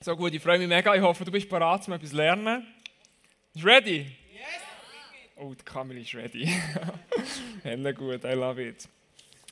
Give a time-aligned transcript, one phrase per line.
[0.00, 0.94] So gut, ich freue mich mega.
[0.94, 2.64] Ich hoffe, du bist bereit, um etwas zu lernen.
[3.60, 4.06] Ready?
[4.32, 4.62] Yes!
[5.34, 6.48] Oh, die Kamera ist ready.
[7.64, 8.88] Hände gut, I love it.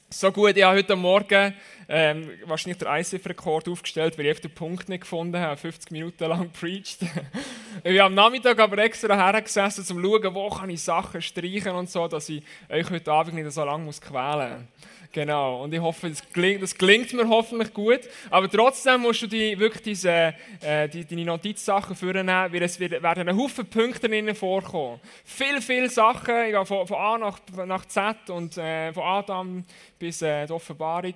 [0.08, 1.52] So gut, ich habe heute Morgen
[1.88, 6.48] ähm, wahrscheinlich den ICF-Rekord aufgestellt, weil ich den Punkt nicht gefunden habe, 50 Minuten lang
[6.50, 7.02] preached.
[7.82, 11.72] ich habe am Nachmittag aber extra hergesessen, um zu schauen, wo kann ich Sachen streichen
[11.72, 14.95] und so, dass ich euch heute Abend nicht so lange muss quälen muss.
[15.16, 18.00] Genau, und ich hoffe, das gelingt, das gelingt mir hoffentlich gut.
[18.28, 23.26] Aber trotzdem musst du die, wirklich diese, äh, die, deine Notizsachen vornehmen, weil es werden
[23.26, 25.00] ein Haufen Punkte drinnen vorkommen.
[25.24, 29.64] Viel, viele Sachen, ich gehe von, von A nach, nach Z und äh, von Adam
[29.98, 31.14] bis äh, die Offenbarung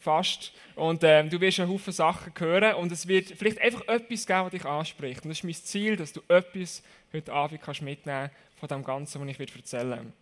[0.00, 0.54] fast.
[0.74, 4.44] Und äh, du wirst einen Haufen Sachen hören und es wird vielleicht einfach etwas geben,
[4.44, 5.24] was dich anspricht.
[5.24, 6.82] Und das ist mein Ziel, dass du etwas
[7.12, 10.21] heute Abend kannst mitnehmen von dem Ganzen, was ich erzählen werde.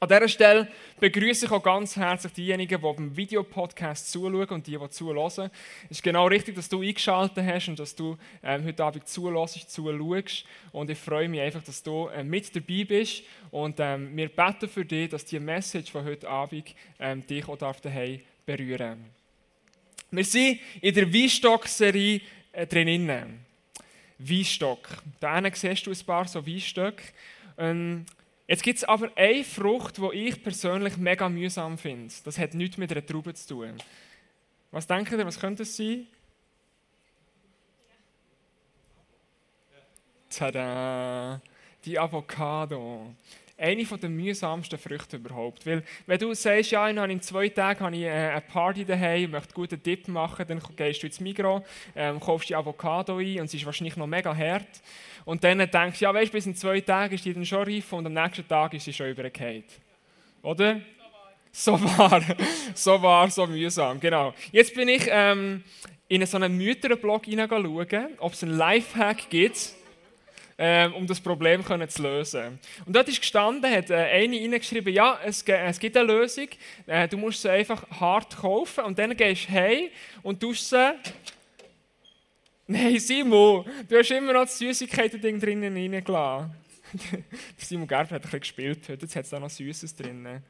[0.00, 0.68] An dieser Stelle
[1.00, 5.50] begrüße ich auch ganz herzlich diejenigen, die beim Videopodcast zuschauen und die, die zuhören.
[5.84, 9.70] Es ist genau richtig, dass du eingeschaltet hast und dass du ähm, heute Abend zuhörst,
[9.70, 10.44] zuschaust.
[10.72, 13.22] Und ich freue mich einfach, dass du äh, mit dabei bist.
[13.50, 17.56] Und ähm, wir beten für dich, dass die Message von heute Abend ähm, dich auch
[17.56, 19.06] daheim berühren
[20.10, 22.20] Wir sind in der Weinstock-Serie
[22.52, 23.40] äh, drinnen.
[24.18, 25.02] Weinstock.
[25.20, 27.02] Da siehst du ein paar so Weinstöcke.
[28.46, 32.12] Jetzt gibt es aber eine Frucht, die ich persönlich mega mühsam finde.
[32.24, 33.78] Das hat nichts mit einer Traube zu tun.
[34.70, 36.06] Was denkt ihr, was könnte es sein?
[40.28, 41.40] Tada!
[41.84, 43.14] Die Avocado.
[43.56, 45.64] Eine der mühsamsten Früchte überhaupt.
[45.64, 49.54] Weil, wenn du sagst, ja, in zwei Tagen habe ich äh, eine Party daheim, möchte
[49.54, 51.62] guten Dip machen, dann gehst du ins Migros,
[51.94, 54.66] ähm, kaufst die Avocado ein und sie ist wahrscheinlich noch mega hart.
[55.24, 57.92] Und dann denkst du, ja, weißt bis in zwei Tagen ist die dann schon reif
[57.92, 59.64] und am nächsten Tag ist sie schon übergekehrt.
[60.42, 60.80] Oder?
[61.52, 62.20] So war,
[62.74, 64.34] so war, so mühsam, genau.
[64.50, 65.62] Jetzt bin ich ähm,
[66.08, 69.74] in so einen Mütterblog hineinschauen, ob es einen Lifehack gibt,
[70.96, 72.58] um das Problem zu lösen.
[72.86, 76.48] Und dort ist gestanden, hat äh, eine reingeschrieben, ja, es, gibt eine Lösung,
[76.86, 79.88] äh, du musst sie einfach hart kaufen und dann gehst du heim
[80.22, 80.94] und tust sie
[82.66, 86.50] Nein, Simon, du hast immer noch das Süßigkeiten-Ding drinnen reingelassen.
[87.58, 90.42] Simon Gerber hat ein gespielt heute, jetzt hat es da noch Süßes drin.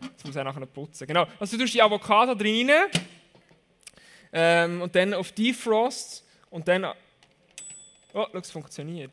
[0.00, 1.06] Jetzt muss er nachher putzen.
[1.06, 2.70] Genau, also du tust die Avocado drin
[4.32, 6.84] ähm, und dann auf Defrost und dann...
[8.14, 9.12] Oh, schau, es funktioniert.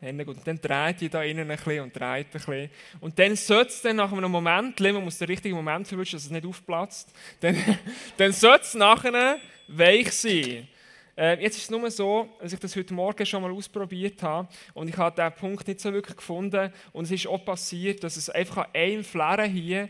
[0.00, 2.70] Und dann dreht die da innen ein bisschen und dreht ein bisschen.
[3.00, 6.24] Und dann sollte es dann nach einem Moment, man muss den richtigen Moment verwischen, dass
[6.24, 7.56] es nicht aufplatzt, dann,
[8.16, 10.68] dann sollte es nachher weich sein.
[11.18, 14.46] Äh, jetzt ist es nur so, dass ich das heute Morgen schon mal ausprobiert habe
[14.72, 18.16] und ich habe diesen Punkt nicht so wirklich gefunden und es ist auch passiert, dass
[18.16, 19.88] es einfach an einem Flair hier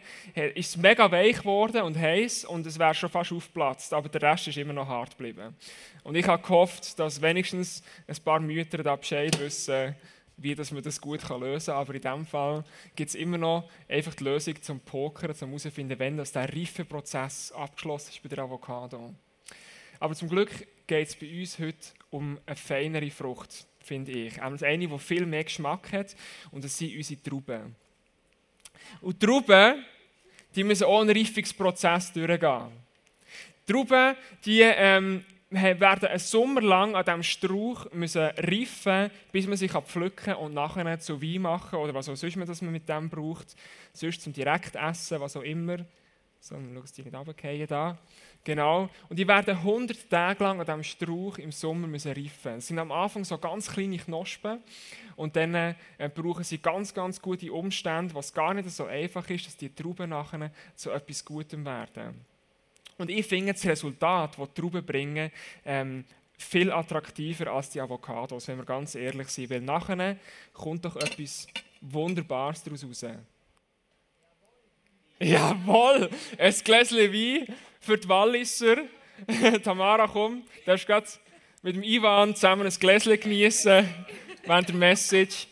[0.54, 4.48] ist mega weich geworden und heiß und es wäre schon fast aufgeplatzt, aber der Rest
[4.48, 5.54] ist immer noch hart geblieben.
[6.02, 9.94] Und ich habe gehofft, dass wenigstens ein paar Mütter da Bescheid wissen,
[10.38, 11.76] wie dass man das gut lösen kann.
[11.76, 12.64] Aber in diesem Fall
[12.96, 17.52] gibt es immer noch einfach die Lösung zum Pokern, zum herausfinden, wenn das der Reifeprozess
[17.52, 19.14] abgeschlossen ist bei der Avocado.
[20.00, 20.50] Aber zum Glück
[20.86, 21.76] geht es bei uns heute
[22.10, 24.40] um eine feinere Frucht, finde ich.
[24.40, 26.16] Eine, die viel mehr Geschmack hat
[26.50, 27.74] und das sind unsere Trauben.
[29.00, 29.84] Und Trauben,
[30.54, 32.72] die müssen einen Reifungsprozess durchgehen.
[33.66, 39.72] Trauben, die ähm, werden einen Sommer lang an diesem Strauch müssen reifen, bis man sich
[39.72, 43.08] pflücken kann und nachher zu Wein machen oder was auch sonst man das mit dem
[43.08, 43.56] braucht.
[43.92, 45.78] Sonst zum direkt essen, was auch immer.
[46.40, 47.98] So, dann schau, dass die nicht runterfallen da.
[48.44, 48.88] Genau.
[49.08, 52.58] Und die werden 100 Tage lang an diesem Strauch im Sommer müssen reifen.
[52.58, 54.62] Es sind am Anfang so ganz kleine Knospen
[55.16, 55.74] und dann äh,
[56.14, 60.10] brauchen sie ganz, ganz gute Umstände, was gar nicht so einfach ist, dass die Trauben
[60.10, 62.24] nachher zu etwas Gutem werden.
[62.96, 65.30] Und ich finde das Resultat, das die Trauben bringen,
[65.64, 66.04] ähm,
[66.38, 69.50] viel attraktiver als die Avocados, wenn wir ganz ehrlich sind.
[69.50, 70.16] Weil nachher
[70.52, 71.48] kommt doch etwas
[71.80, 73.04] Wunderbares daraus raus.
[75.20, 78.76] Jawohl, ein Gläschen Wein für die Walliser.
[79.64, 81.06] Tamara, komm, du darfst gerade
[81.62, 83.88] mit dem Ivan zusammen ein Gläschen genießen
[84.44, 85.48] während der Message.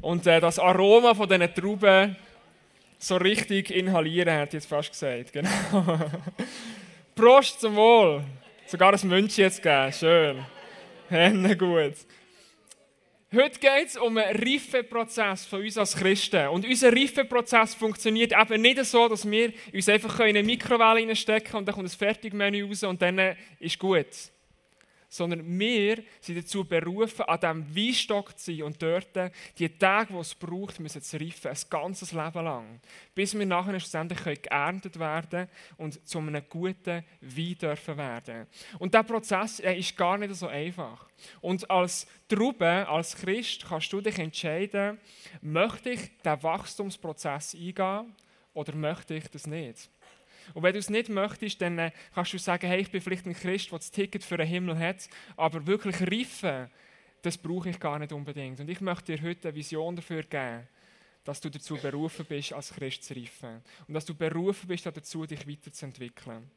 [0.00, 2.16] Und äh, das Aroma von diesen Trauben
[2.98, 5.32] so richtig inhalieren, hat jetzt fast gesagt.
[5.32, 6.10] Genau.
[7.14, 8.22] Prost zum Wohl.
[8.66, 9.92] Sogar ein München jetzt geben.
[9.92, 10.44] Schön.
[11.08, 11.94] Hände gut.
[13.30, 16.48] Heute geht es um einen Reifeprozess von uns als Christen.
[16.48, 21.56] Und unser Reifeprozess funktioniert eben nicht so, dass wir uns einfach in eine Mikrowelle stecken
[21.58, 24.06] und dann kommt ein Fertigmenü raus und dann ist gut.
[25.08, 29.08] Sondern wir sind dazu berufen, an diesem Weinstock zu sein und dort
[29.58, 32.80] die Tage, die es braucht, müssen zu reifen, ein ganzes Leben lang,
[33.14, 38.46] bis wir nachher schlussendlich geerntet werden und zu einem guten Wein dürfen werden.
[38.78, 41.08] Und dieser Prozess ist gar nicht so einfach.
[41.40, 44.98] Und als Traube, als Christ, kannst du dich entscheiden,
[45.40, 48.14] möchte ich diesen Wachstumsprozess eingehen
[48.52, 49.90] oder möchte ich das nicht?
[50.54, 53.26] Und wenn du es nicht möchtest, dann äh, kannst du sagen, hey, ich bin vielleicht
[53.26, 56.70] ein Christ, der das Ticket für den Himmel hat, aber wirklich reifen,
[57.22, 58.60] das brauche ich gar nicht unbedingt.
[58.60, 60.68] Und ich möchte dir heute eine Vision dafür geben,
[61.24, 63.62] dass du dazu berufen bist, als Christ zu reifen.
[63.86, 66.50] Und dass du berufen bist dazu, dich weiterzuentwickeln.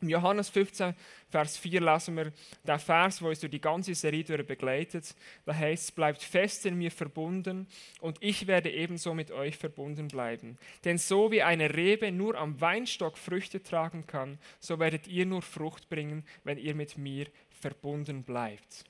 [0.00, 0.94] Im Johannes 15,
[1.28, 2.32] Vers 4 lesen wir
[2.66, 5.14] den Vers, der uns durch die ganze Serie durch begleitet.
[5.44, 7.66] Da heißt es, bleibt fest in mir verbunden
[8.00, 10.58] und ich werde ebenso mit euch verbunden bleiben.
[10.84, 15.42] Denn so wie eine Rebe nur am Weinstock Früchte tragen kann, so werdet ihr nur
[15.42, 18.89] Frucht bringen, wenn ihr mit mir verbunden bleibt.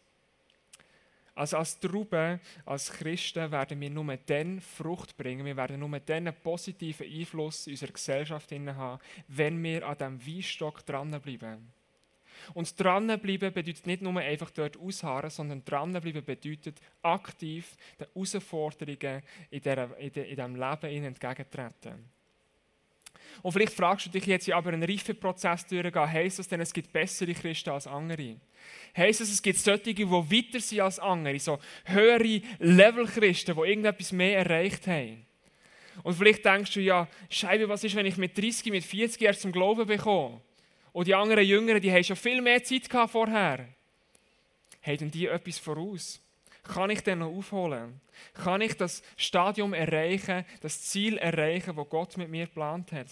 [1.34, 6.28] Also als Traube, als Christen werden wir nur dann Frucht bringen, wir werden nur dann
[6.28, 11.72] einen positiven Einfluss in unserer Gesellschaft haben, wenn wir an diesem Weinstock dranbleiben.
[12.54, 19.60] Und dranbleiben bedeutet nicht nur einfach dort ausharren, sondern dranbleiben bedeutet aktiv den Herausforderungen in,
[19.60, 22.19] diesem Leben entgegentreten.
[23.42, 26.72] Und vielleicht fragst du dich jetzt, ja, aber einen Reifeprozess durchgehen, heisst das denn, es
[26.72, 28.36] gibt bessere Christen als andere?
[28.96, 34.12] Heisst das, es gibt solche, die weiter sind als andere, so höhere Level-Christen, die irgendetwas
[34.12, 35.24] mehr erreicht haben?
[36.02, 39.42] Und vielleicht denkst du, ja, Scheibe, was ist, wenn ich mit 30, mit 40 erst
[39.42, 40.40] zum Glauben bekomme?
[40.92, 43.68] Und die anderen Jüngeren, die haben schon viel mehr Zeit gehabt vorher.
[44.82, 46.20] Haben die etwas voraus?
[46.62, 48.00] Kann ich denn noch aufholen?
[48.34, 53.08] Kann ich das Stadium erreichen, das Ziel erreichen, das Gott mit mir geplant hat?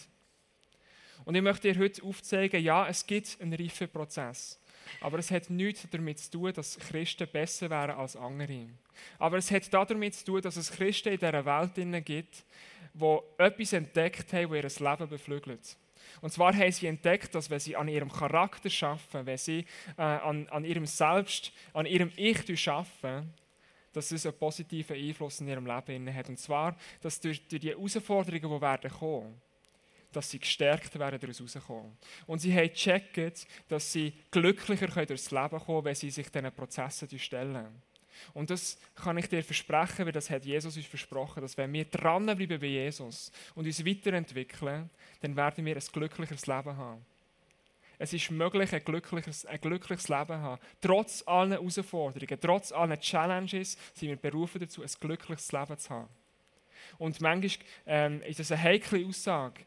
[1.25, 4.59] Und ich möchte dir heute aufzeigen, ja, es gibt einen reifen Prozess.
[5.01, 8.69] Aber es hat nichts damit zu tun, dass Christen besser wären als andere.
[9.19, 12.45] Aber es hat damit zu tun, dass es Christen in dieser Welt gibt,
[12.95, 15.77] die etwas entdeckt haben, das ihr Leben beflügelt.
[16.21, 19.65] Und zwar haben sie entdeckt, dass wenn sie an ihrem Charakter arbeiten, wenn sie
[19.97, 23.33] äh, an, an ihrem Selbst, an ihrem Ich arbeiten,
[23.93, 26.29] dass es einen positiven Einfluss in ihrem Leben hat.
[26.29, 29.41] Und zwar, dass durch, durch die Herausforderungen, die werden kommen,
[30.13, 31.97] dass sie gestärkt werden daraus rauskommen.
[32.27, 36.53] Und sie haben gecheckt, dass sie glücklicher durchs Leben kommen können, wenn sie sich diesen
[36.53, 37.83] Prozessen stellen.
[38.35, 41.85] Und das kann ich dir versprechen, weil das hat Jesus uns versprochen, dass wenn wir
[41.85, 47.05] dranbleiben bei Jesus und uns weiterentwickeln, dann werden wir ein glücklicheres Leben haben.
[47.99, 50.63] Es ist möglich, ein glückliches, ein glückliches Leben zu haben.
[50.81, 56.09] Trotz allen Herausforderungen, trotz allen Challenges sind wir berufen dazu, ein glückliches Leben zu haben.
[56.97, 59.65] Und manchmal ähm, ist das eine heikle Aussage,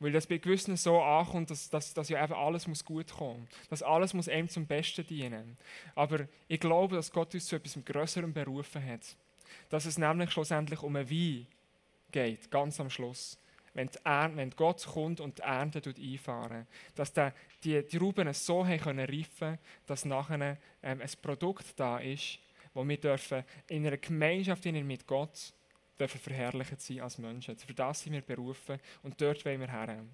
[0.00, 3.48] weil das bei gewissen so ankommt, dass, dass, dass ja eben alles muss gut kommen
[3.70, 5.56] Dass alles muss einem zum Besten dienen.
[5.94, 9.16] Aber ich glaube, dass Gott uns zu etwas Größerem berufen hat.
[9.70, 11.46] Dass es nämlich schlussendlich um ein Wein
[12.10, 13.38] geht, ganz am Schluss.
[13.72, 17.30] Wenn, Ernte, wenn Gott kommt und die Ernte einfahren Dass die,
[17.64, 22.38] die, die Rauben so haben können reifen dass nachher ähm, ein Produkt da ist,
[22.72, 25.52] wo wir dürfen in einer Gemeinschaft mit Gott
[25.98, 27.56] dürfen verherrlicht sein als Menschen.
[27.56, 30.04] Für das sind wir berufen und dort wollen wir her.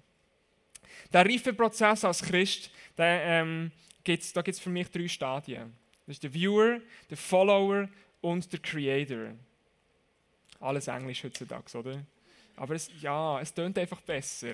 [1.11, 3.71] Der Reifeprozess als Christ, der, ähm,
[4.03, 5.73] gibt's, da gibt es für mich drei Stadien.
[6.05, 6.79] Das ist der Viewer,
[7.09, 7.87] der Follower
[8.21, 9.33] und der Creator.
[10.59, 12.03] Alles Englisch heutzutage, oder?
[12.55, 14.53] Aber es, ja, es tönt einfach besser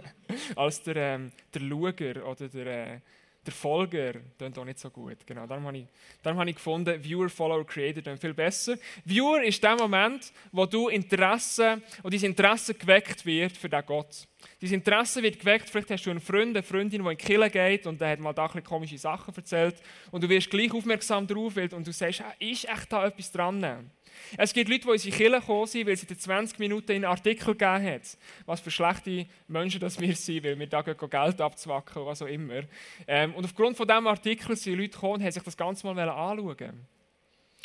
[0.56, 3.00] als der, ähm, der Luger oder der, äh,
[3.46, 5.26] der Folger klingt auch nicht so gut.
[5.26, 5.86] Genau, darum habe ich,
[6.22, 8.76] darum habe ich gefunden, Viewer, Follower, Creator klingt viel besser.
[9.04, 14.26] Viewer ist der Moment, wo du Interesse, wo dein Interesse geweckt wird für den Gott.
[14.60, 17.50] Dein Interesse wird geweckt, vielleicht hast du einen Freund, eine Freundin, die in die Kirche
[17.50, 19.76] geht und der hat mal da ein komische Sachen erzählt
[20.10, 23.90] und du wirst gleich aufmerksam drauf und du sagst, ah, ist echt da etwas dran?
[24.36, 27.04] Es gibt Leute, die in unsere Kirche gekommen sind, weil sie in 20 Minuten einen
[27.04, 32.02] Artikel gegeben hat, was für schlechte Menschen das wir sind, weil wir da Geld abzwacken
[32.02, 32.62] oder was auch immer.
[33.06, 36.08] Ähm, und aufgrund von diesem Artikel sind Leute gekommen und haben sich das Ganze mal
[36.08, 36.86] anschauen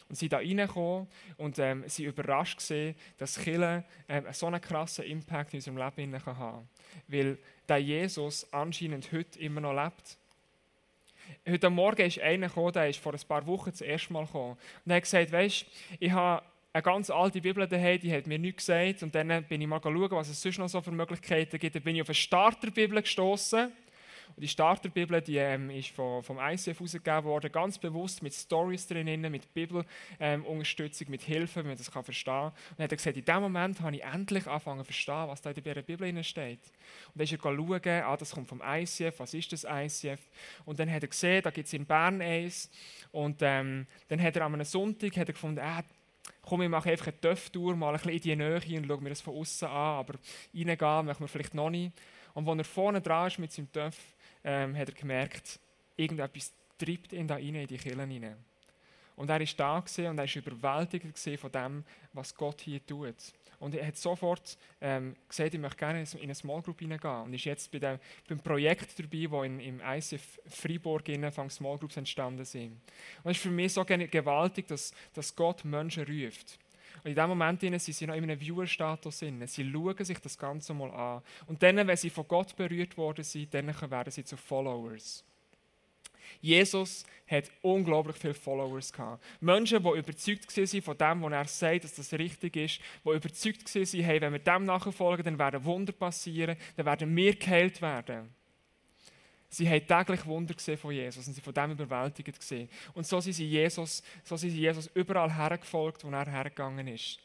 [0.09, 5.05] und sind da reingekommen und ähm, sind überrascht gesehen, dass Kirche ähm, so einen krassen
[5.05, 6.67] Impact in unserem Leben haben kann.
[7.07, 7.37] Weil
[7.67, 10.17] der Jesus anscheinend heute immer noch lebt.
[11.47, 14.57] Heute Morgen ist einer gekommen, der ist vor ein paar Wochen das erste Mal gekommen.
[14.85, 15.65] Und er hat gesagt, weißt,
[15.99, 16.43] ich habe
[16.73, 19.03] eine ganz alte Bibel daheim, die hat mir nichts gesagt.
[19.03, 21.75] Und dann bin ich mal schauen, was es sonst noch so für Möglichkeiten gibt.
[21.75, 23.71] Dann bin ich auf eine Starterbibel gestoßen.
[24.39, 29.19] Die Starterbibel, die ähm, ist vom, vom ICF herausgegeben worden, ganz bewusst mit Stories drin,
[29.21, 32.45] mit Bibelunterstützung, ähm, mit Hilfe, wenn man das kann verstehen kann.
[32.45, 35.41] Und dann hat er gesagt, in dem Moment habe ich endlich angefangen zu verstehen, was
[35.41, 36.59] da in der Bibel steht.
[37.07, 40.21] Und dann ist er schauen, ah, das kommt vom ICF, was ist das ICF?
[40.65, 42.69] Und dann hat er gesehen, da gibt es in Bern eins.
[43.11, 45.83] Und ähm, dann hat er an einem Sonntag hat er gefunden, äh,
[46.41, 49.09] komm, ich mache einfach eine Töpftour, mal ein bisschen in die Nähe und schaue mir
[49.09, 50.13] das von außen an, aber
[50.53, 51.91] reingehen möchten wir vielleicht noch nicht.
[52.33, 53.97] Und als er vorne dran ist mit seinem Töpf,
[54.43, 55.59] ähm, hat er gemerkt,
[55.95, 58.35] irgendetwas treibt ihn da rein, in die Kirche rein.
[59.15, 63.15] Und er ist da und er war überwältigt von dem, was Gott hier tut.
[63.59, 67.23] Und er hat sofort ähm, gesagt, ich möchte gerne in eine Small Group hineingehen.
[67.23, 71.03] Und ist jetzt bei dem, beim Projekt dabei, wo in, im ICF Freiburg
[71.33, 72.71] von Small Groups entstanden sind.
[73.23, 76.57] Und es ist für mich so gewaltig, dass, dass Gott Menschen ruft.
[77.03, 79.19] Und in dem Moment sind sie noch in einem Viewer-Status.
[79.19, 81.21] Sie schauen sich das Ganze mal an.
[81.47, 85.23] Und dann, wenn sie von Gott berührt worden sind, dann werden sie zu Followers.
[86.41, 89.23] Jesus hat unglaublich viele Followers gehabt.
[89.41, 93.75] Menschen, die überzeugt waren von dem, was er sagt, dass das richtig ist, die überzeugt
[93.75, 98.33] waren, hey, wenn wir dem nachfolgen, dann werden Wunder passieren, dann werden wir geheilt werden.
[99.49, 102.69] Sie haben täglich Wunder gesehen von Jesus und sie von dem überwältigt gesehen.
[102.93, 107.19] Und so sind sie Jesus, so sind sie Jesus überall hergefolgt, wo er hergegangen ist.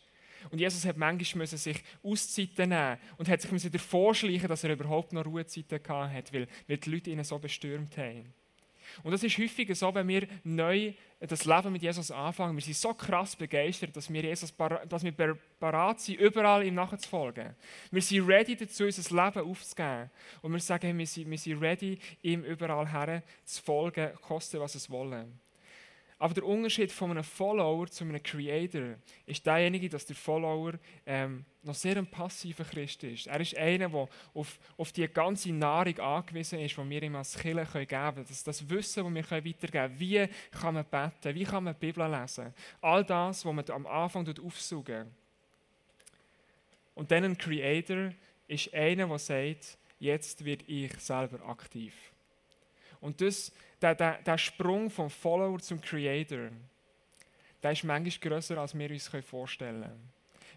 [0.51, 5.13] Und Jesus hat manchmal sich Auszeiten nehmen und hat sich davor schleichen, dass er überhaupt
[5.13, 8.33] noch Ruhezeiten hatte, weil, weil die Leute ihn so bestürmt haben.
[9.03, 12.55] Und das ist häufig so, wenn wir neu das Leben mit Jesus anfangen.
[12.57, 14.53] Wir sind so krass begeistert, dass wir, Jesus,
[14.89, 17.55] dass wir bereit sind, überall ihm nachzufolgen.
[17.91, 20.11] Wir sind ready dazu, unser Leben aufzugeben.
[20.43, 24.75] Und wir sagen, wir sind, wir sind ready, ihm überall her zu folgen, koste was
[24.75, 25.27] es wolle.
[26.19, 28.97] Aber der Unterschied von einem Follower zu einem Creator
[29.27, 30.75] ist derjenige, dass der Follower
[31.07, 33.27] ähm, noch sehr ein passiver Christ ist.
[33.27, 37.39] Er ist einer, der auf, auf die ganze Nahrung angewiesen ist, die wir ihm als
[37.39, 38.27] Kirche geben können.
[38.29, 40.01] Das, das Wissen, das wir weitergeben können.
[40.01, 41.35] Wie kann man beten?
[41.35, 42.53] Wie kann man die Bibel lesen?
[42.81, 45.11] All das, was man am Anfang aufsaugen
[46.95, 48.13] Und dann ein Creator
[48.47, 51.95] ist einer, der sagt, jetzt wird ich selber aktiv.
[53.01, 56.51] Und das, der, der, der Sprung vom Follower zum Creator,
[57.63, 60.14] der ist manchmal grösser, als wir uns vorstellen können.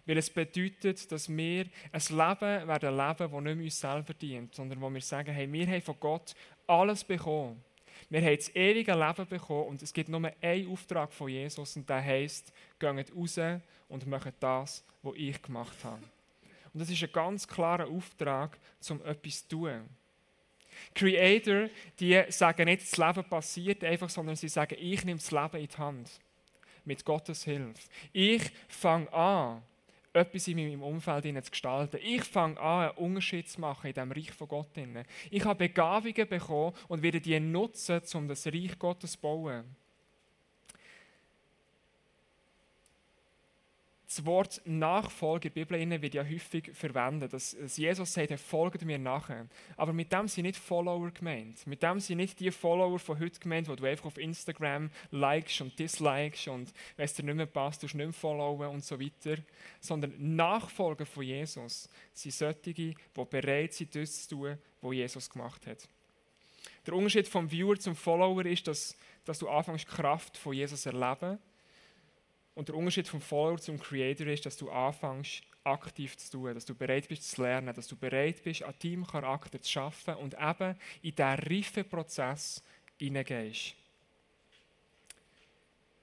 [0.08, 4.54] Weil es bedeutet, dass wir ein Leben werden leben, das nicht mehr uns selber dient,
[4.54, 6.34] sondern wo wir sagen, hey, wir haben von Gott
[6.66, 7.62] alles bekommen.
[8.08, 11.86] Wir haben das ewige Leben bekommen und es gibt nur einen Auftrag von Jesus und
[11.86, 13.38] der heißt, geht raus
[13.90, 16.02] und macht das, was ich gemacht habe.
[16.72, 18.56] Und das ist ein ganz klarer Auftrag,
[18.88, 19.90] um etwas zu tun.
[20.94, 21.68] Creator,
[22.00, 25.68] die sagen nicht, das Leben passiert einfach, sondern sie sagen, ich nehme das Leben in
[25.68, 26.10] die Hand.
[26.86, 27.90] Mit Gottes Hilfe.
[28.14, 29.62] Ich fange an,
[30.12, 32.00] etwas in meinem Umfeld zu gestalten.
[32.02, 34.68] Ich fange an, einen Unterschied zu machen in dem Reich von Gott.
[35.30, 39.76] Ich habe Begabungen bekommen und werde die nutzen, um das Reich Gottes zu bauen.
[44.18, 48.98] Das Wort Nachfolge in der Bibel wird ja häufig verwendet, dass, Jesus sagt, folgt mir
[48.98, 49.46] nachher.
[49.76, 51.64] Aber mit dem sind nicht Follower gemeint.
[51.68, 55.60] Mit dem sind nicht die Follower von heute gemeint, wo du einfach auf Instagram likest
[55.60, 58.98] und dislikest und wenn es dir nicht mehr passt, du nicht mehr followen und so
[59.00, 59.40] weiter.
[59.80, 62.96] Sondern Nachfolger von Jesus sind solche, die
[63.30, 65.88] bereit sind, das zu tun, was Jesus gemacht hat.
[66.86, 71.38] Der Unterschied vom Viewer zum Follower ist, dass, dass du anfängst, Kraft von Jesus erleben
[72.58, 76.64] und der Unterschied vom Follower zum Creator ist, dass du anfängst, aktiv zu tun, dass
[76.64, 80.34] du bereit bist zu lernen, dass du bereit bist, an deinem Charakter zu arbeiten und
[80.34, 82.60] eben in diesen reifen Prozess
[82.98, 83.76] hineingehst.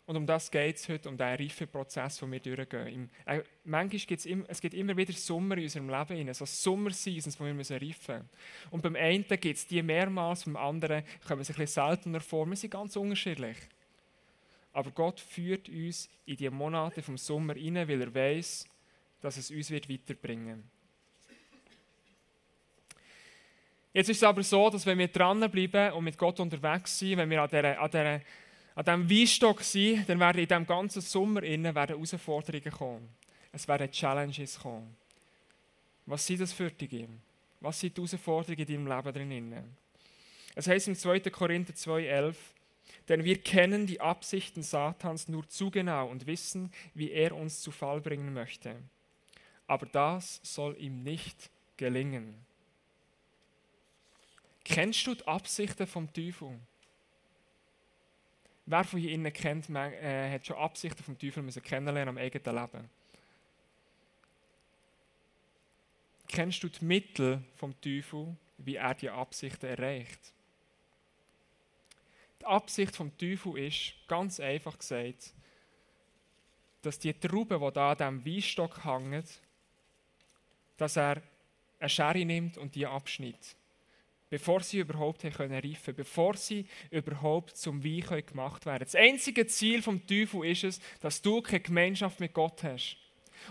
[0.06, 2.88] Und um das geht es heute, um diesen reifen Prozess, den wir durchgehen.
[2.88, 6.46] Im, äh, manchmal gibt's im, es gibt immer wieder Sommer in unserem Leben, rein, so
[6.46, 8.30] Sommer-Seasons, wo wir müssen reifen müssen.
[8.72, 12.46] Und beim einen gibt es die mehrmals, beim anderen kommen sie ein bisschen seltener vor.
[12.46, 13.58] Wir sind ganz unterschiedlich.
[14.76, 18.68] Aber Gott führt uns in die Monate vom Sommer hinein, weil er weiß,
[19.22, 20.70] dass es uns wird weiterbringen
[23.94, 27.30] Jetzt ist es aber so, dass wenn wir dranbleiben und mit Gott unterwegs sind, wenn
[27.30, 28.22] wir an, dieser, an, dieser,
[28.76, 33.10] an diesem Weinstock sind, dann werden in diesem ganzen Sommer innen werden Herausforderungen kommen.
[33.54, 34.98] Es werden Challenges kommen.
[36.06, 37.08] Was sind das für dich?
[37.62, 39.76] Was sind die Herausforderungen in deinem Leben drin?
[40.54, 41.22] Es heißt im 2.
[41.22, 42.36] Korinther 2,11,
[43.08, 47.72] denn wir kennen die Absichten Satans nur zu genau und wissen, wie er uns zu
[47.72, 48.76] Fall bringen möchte.
[49.68, 52.46] Aber das soll ihm nicht gelingen.
[54.64, 56.60] Kennst du die Absichten vom Teufel?
[58.66, 62.90] Wer von Ihnen kennt, äh, hat schon Absichten vom Teufel müssen kennenlernen am eigenen Leben?
[66.28, 70.34] Kennst du die Mittel vom Teufel, wie er die Absichten erreicht?
[72.46, 75.34] Die Absicht vom Teufel ist, ganz einfach gesagt,
[76.84, 79.24] dass die Trauben, die da an diesem Weinstock hängen,
[80.78, 81.24] dass er
[81.80, 83.56] eine Schere nimmt und die abschneidet.
[84.30, 88.84] Bevor sie überhaupt reifen können, bevor sie überhaupt zum Wein gemacht werden.
[88.84, 92.98] Das einzige Ziel vom Teufel ist es, dass du keine Gemeinschaft mit Gott hast.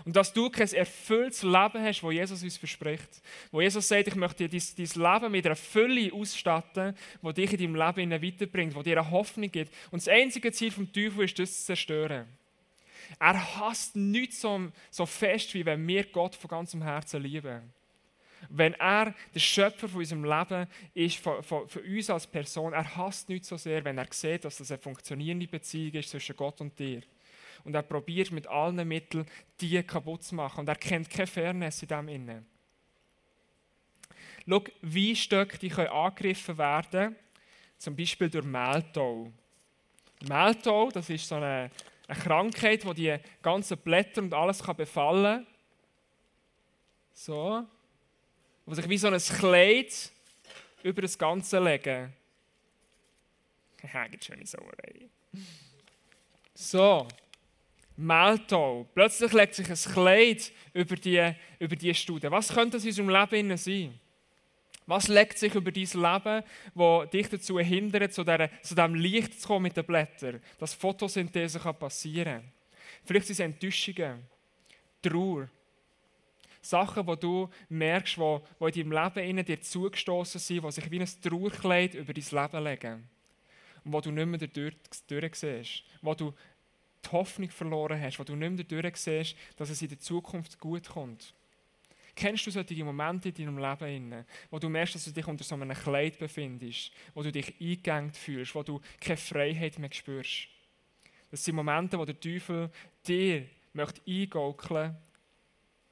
[0.03, 3.21] Und dass du kein erfülltes Leben hast, wo Jesus uns verspricht.
[3.51, 7.73] Wo Jesus sagt, ich möchte dir dein, Leben mit einer Fülle ausstatten, wo dich in
[7.73, 9.73] deinem Leben weiterbringt, wo dir eine Hoffnung gibt.
[9.91, 12.27] Und das einzige Ziel vom Teufel ist, das zu zerstören.
[13.19, 17.61] Er hasst nichts so, so fest, wie wenn wir Gott von ganzem Herzen lieben.
[18.49, 22.95] Wenn er der Schöpfer von unserem Leben ist, von, von, von, uns als Person, er
[22.95, 26.61] hasst nichts so sehr, wenn er sieht, dass das eine funktionierende Beziehung ist zwischen Gott
[26.61, 27.01] und dir.
[27.65, 29.25] Und er probiert mit allen Mitteln,
[29.59, 30.61] die kaputt zu machen.
[30.61, 32.45] Und er kennt keine Fairness in dem Innen.
[34.47, 37.15] Schau, Weinstöcke die können angegriffen werden,
[37.77, 39.31] zum Beispiel durch Mehltau.
[40.27, 41.71] Mehltau, das ist so eine
[42.07, 45.47] eine Krankheit, die die ganzen Blätter und alles kann befallen kann.
[47.13, 47.65] So.
[48.65, 50.11] Wo sich wie so ein Kleid
[50.83, 52.13] über das Ganze legen.
[53.93, 55.09] Haha, schöne Sauerei.
[56.53, 57.07] So.
[57.97, 58.87] Mehltau.
[58.93, 62.29] Plötzlich legt sich ein Kleid über die, über die Studie.
[62.29, 63.99] Was könnte das in unserem Leben sein?
[64.87, 66.43] Was legt sich über dein Leben,
[66.75, 70.73] das dich dazu hindert, zu, dieser, zu diesem Licht zu kommen mit den Blättern, dass
[70.73, 72.51] Photosynthese passieren kann?
[73.03, 74.23] Vielleicht sind es Enttäuschungen,
[75.01, 75.49] Trauer,
[76.61, 80.99] Sachen, die du merkst, die, die in deinem Leben dir zugestoßen sind, die sich wie
[80.99, 83.09] ein Trauerkleid über dein Leben legen.
[83.83, 85.83] Und wo du nicht mehr dadurch, siehst.
[86.01, 86.33] Wo du
[87.05, 90.89] die Hoffnung verloren hast, wo du nicht mehr dadurch dass es in der Zukunft gut
[90.89, 91.33] kommt.
[92.15, 95.55] Kennst du solche Momente in deinem Leben, wo du merkst, dass du dich unter so
[95.55, 100.47] einem Kleid befindest, wo du dich eingegangen fühlst, wo du keine Freiheit mehr spürst?
[101.29, 102.71] Das sind Momente, wo der Teufel
[103.05, 104.95] dir möchte eingaukeln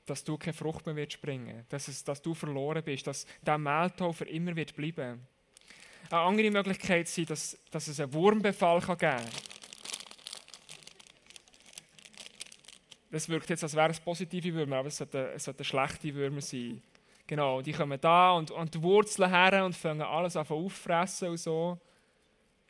[0.05, 4.25] dass du keine Frucht mehr springen dass, dass du verloren bist, dass der Mehltau für
[4.25, 5.25] immer wird bleiben.
[6.09, 9.23] Eine andere Möglichkeit ist, dass, dass es einen Wurmbefall geben kann.
[13.13, 16.41] Das wirkt jetzt, als wären es positive Würmer, aber es sollten, es sollten schlechte Würmer
[16.41, 16.81] sein.
[17.27, 21.37] Genau, die kommen da und, und die Wurzeln her und fangen alles an auffressen und
[21.37, 21.77] so.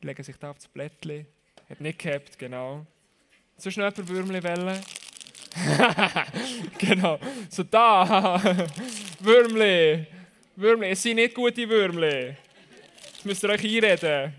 [0.02, 1.26] Legen sich da auf das Blättchen.
[1.70, 2.86] Hat nicht gehabt, genau.
[3.56, 4.82] So schnell ein Würmli wellen.
[6.78, 7.20] genau.
[7.50, 8.38] So da.
[9.22, 10.06] Würmli.
[10.58, 10.90] Würmli.
[10.90, 12.36] Es sind nicht gute Würmli.
[13.14, 14.34] Das müsst ihr euch einreden.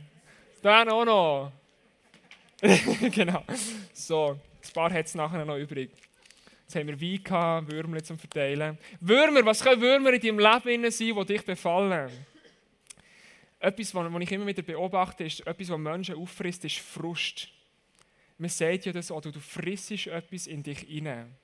[0.61, 1.53] Da auch noch.
[3.11, 3.43] genau.
[3.95, 4.39] So
[4.75, 5.91] paar hat es nachher noch übrig.
[6.63, 8.77] Jetzt haben wir Wein gehabt, Würmer zum Verteilen.
[9.01, 12.11] Würmer, was können Würmer in deinem Leben sein, die dich befallen?
[13.61, 17.49] Etwas, was ich immer wieder beobachte, ist, etwas, was Menschen auffrisst, ist Frust.
[18.37, 21.35] Man sagt ja das, oder du frissest etwas in dich hinein.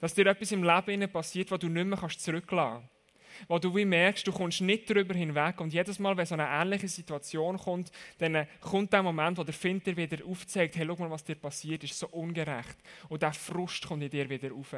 [0.00, 2.99] Dass dir etwas im Leben passiert, was du nicht mehr zurücklassen kannst
[3.48, 6.46] wo du wie merkst, du kommst nicht darüber hinweg und jedes Mal, wenn so eine
[6.46, 11.10] ähnliche Situation kommt, dann kommt der Moment, wo der Find wieder aufzeigt, hey, schau mal,
[11.10, 12.76] was dir passiert ist, so ungerecht.
[13.08, 14.74] Und der Frust kommt in dir wieder auf.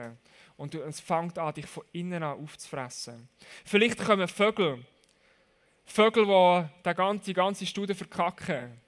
[0.56, 3.28] Und es fängt an, dich von innen an aufzufressen.
[3.64, 4.84] Vielleicht kommen Vögel,
[5.84, 8.80] Vögel, die die ganze, Studie verkacken.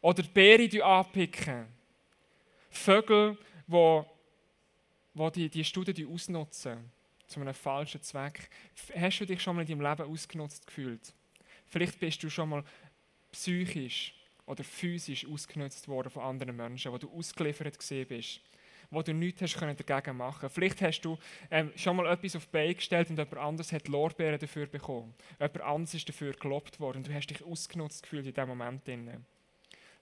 [0.00, 1.66] Oder die Beere anpicken.
[2.70, 6.90] Vögel, die, die, die Studie ausnutzen
[7.30, 8.50] zu einem falschen Zweck.
[8.94, 11.14] Hast du dich schon mal in deinem Leben ausgenutzt gefühlt?
[11.66, 12.64] Vielleicht bist du schon mal
[13.32, 14.14] psychisch
[14.46, 18.40] oder physisch ausgenutzt worden von anderen Menschen, wo du ausgeliefert gesehen bist,
[18.90, 20.50] wo du nichts hast können dagegen machen.
[20.50, 21.16] Vielleicht hast du
[21.50, 25.14] ähm, schon mal etwas auf die Beine gestellt und jemand anderes hat Lorbeeren dafür bekommen.
[25.38, 28.82] Jemand anderes ist dafür gelobt worden und du hast dich ausgenutzt gefühlt in diesem Moment.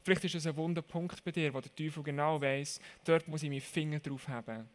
[0.03, 3.51] Vielleicht ist es ein Wunderpunkt bei dir, wo der Teufel genau weiß, dort muss ich
[3.51, 4.67] meinen Finger drauf haben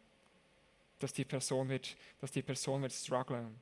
[0.98, 3.54] dass die Person wird, dass die Person wird strugglen.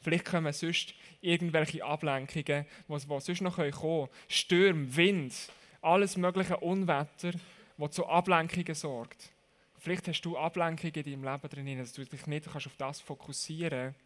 [0.00, 4.08] Vielleicht kommen sonst irgendwelche Ablenkungen, die, sonst noch kommen können.
[4.28, 5.34] Stürme, Wind,
[5.82, 7.32] alles mögliche Unwetter,
[7.76, 9.30] das zu Ablenkungen sorgt.
[9.78, 13.94] Vielleicht hast du Ablenkungen in deinem Leben drin, dass du dich nicht auf das fokussieren
[13.94, 14.00] kannst,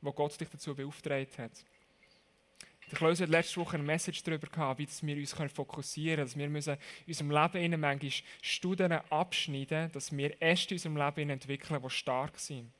[0.00, 1.52] wo Gott dich dazu beauftragt hat.
[2.90, 6.36] Der Klaus hat letzte Woche eine Message darüber gehabt, wie wir uns fokussieren können, dass
[6.36, 6.74] wir müssen
[7.06, 12.38] in unserem Leben manchmal Studien abschneiden dass wir Äste in unserem Leben entwickeln, die stark
[12.38, 12.70] sind.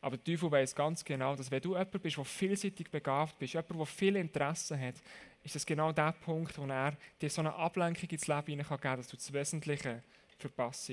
[0.00, 3.54] Aber der Teufel weiß ganz genau, dass wenn du jemand bist, der vielseitig begabt bist,
[3.54, 4.94] jemand, der viel Interesse hat,
[5.42, 8.96] ist das genau der Punkt, wo er dir so eine Ablenkung ins Leben geben kann,
[8.96, 10.02] dass du das Wesentliche
[10.38, 10.92] verpasst.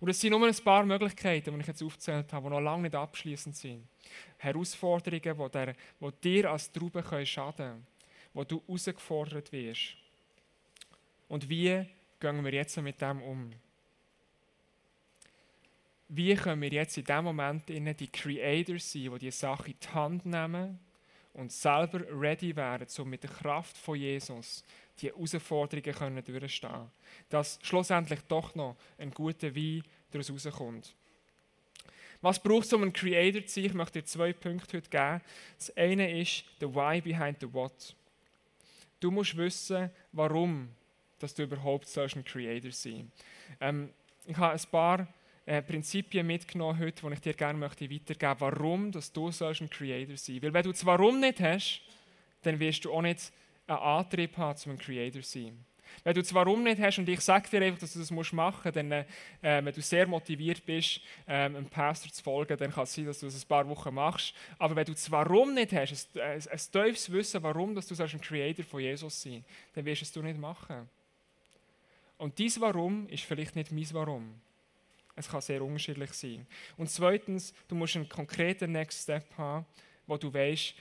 [0.00, 2.82] Und es sind nur ein paar Möglichkeiten, die ich jetzt aufgezählt habe, die noch lange
[2.82, 3.86] nicht abschließend sind.
[4.38, 7.86] Herausforderungen, die, der, die dir als Traube schaden können,
[8.32, 9.96] wo du herausgefordert wirst.
[11.28, 11.84] Und wie
[12.20, 13.52] gehen wir jetzt mit dem um?
[16.08, 19.88] Wie können wir jetzt in dem Moment die Creators sein, die die Sache in die
[19.88, 20.78] Hand nehmen
[21.34, 24.64] und selber ready wären, um mit der Kraft von Jesus
[25.00, 26.90] die Herausforderungen können durchstehen
[27.28, 30.94] Dass schlussendlich doch noch ein guter Wein daraus rauskommt.
[32.20, 33.64] Was braucht es, um ein Creator zu sein?
[33.66, 35.20] Ich möchte dir zwei Punkte heute geben.
[35.56, 37.94] Das eine ist the why behind the what.
[38.98, 40.70] Du musst wissen, warum
[41.18, 43.10] dass du überhaupt ein Creator sein
[43.60, 43.90] ähm,
[44.26, 45.08] Ich habe ein paar
[45.46, 49.70] äh, Prinzipien mitgenommen heute, die ich dir gerne möchte weitergeben möchte, warum dass du ein
[49.70, 51.82] Creator sein Weil wenn du das Warum nicht hast,
[52.42, 53.32] dann wirst du auch nicht
[53.68, 55.64] einen Antrieb haben, um ein Creator zu sein.
[56.04, 58.34] Wenn du das Warum nicht hast und ich sage dir einfach, dass du das machen
[58.34, 59.04] musst, dann, äh,
[59.40, 63.20] wenn du sehr motiviert bist, ähm, einem Pastor zu folgen, dann kann es sein, dass
[63.20, 64.34] du das ein paar Wochen machst.
[64.58, 68.02] Aber wenn du das Warum nicht hast, ein, ein, ein tiefes Wissen, warum dass du
[68.02, 70.88] ein Creator von Jesus sein dann wirst du es du nicht machen.
[72.16, 74.40] Und dies Warum ist vielleicht nicht mein Warum.
[75.14, 76.46] Es kann sehr unterschiedlich sein.
[76.76, 79.66] Und zweitens, du musst einen konkreten Next Step haben,
[80.06, 80.74] wo du weißt,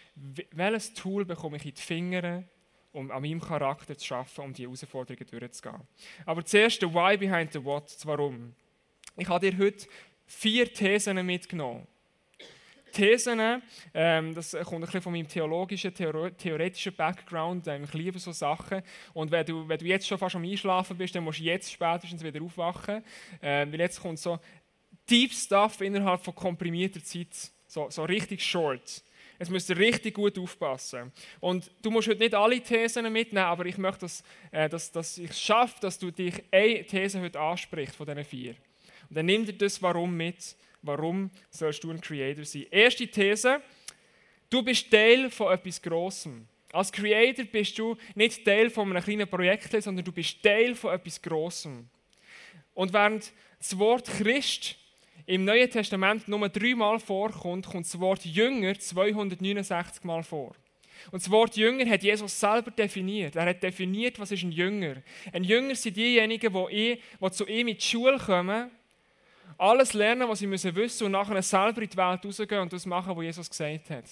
[0.52, 2.44] welches Tool bekomme ich in die Finger,
[2.92, 5.82] um an meinem Charakter zu arbeiten, um die Herausforderungen durchzugehen.
[6.26, 8.54] Aber zuerst der Why behind the What, das Warum.
[9.16, 9.88] Ich habe dir heute
[10.26, 11.88] vier Thesen mitgenommen.
[12.92, 13.62] Thesen,
[13.94, 17.68] ähm, das kommt ein bisschen von meinem theologischen, theoretischen Background.
[17.68, 18.82] Ähm, ich liebe so Sachen.
[19.14, 21.72] Und wenn du, wenn du jetzt schon fast am Einschlafen bist, dann musst du jetzt
[21.72, 23.04] spätestens wieder aufwachen.
[23.42, 24.40] Ähm, weil jetzt kommt so
[25.10, 29.04] Deep Stuff innerhalb von komprimierter Zeit, so, so richtig short.
[29.40, 31.12] Jetzt müsst ihr richtig gut aufpassen.
[31.40, 35.18] Und du musst heute nicht alle Thesen mitnehmen, aber ich möchte, dass, äh, dass, dass
[35.18, 38.56] ich es schaffe, dass du dich eine These heute ansprichst von diesen vier.
[39.10, 40.56] Und dann nimm dir das Warum mit.
[40.82, 42.66] Warum sollst du ein Creator sein?
[42.72, 43.62] Erste These,
[44.50, 46.48] du bist Teil von etwas Grossem.
[46.72, 50.94] Als Creator bist du nicht Teil von einem kleinen Projekt, sondern du bist Teil von
[50.94, 51.90] etwas Grossem.
[52.74, 54.78] Und während das Wort Christ
[55.26, 60.56] im Neuen Testament nur dreimal vorkommt, kommt das Wort Jünger 269 Mal vor.
[61.12, 63.36] Und das Wort Jünger hat Jesus selber definiert.
[63.36, 64.96] Er hat definiert, was ist ein Jünger.
[65.32, 68.72] Ein Jünger sind diejenigen, die, die zu ihm in die Schule kommen
[69.58, 72.86] alles lernen, was sie müssen wissen und nachher selber in die Welt rausgehen und das
[72.86, 74.06] machen, was Jesus gesagt hat.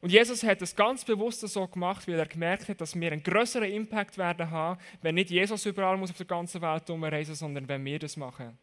[0.00, 3.22] Und Jesus hat das ganz bewusst so gemacht, weil er gemerkt hat, dass wir einen
[3.22, 7.66] größeren Impact werden haben, wenn nicht Jesus überall muss auf der ganzen Welt umreisen, sondern
[7.68, 8.58] wenn wir das machen.